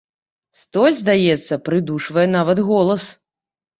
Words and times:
Столь, 0.61 0.95
здаецца, 1.01 1.59
прыдушвае 1.69 2.27
нават 2.39 2.57
голас. 2.71 3.03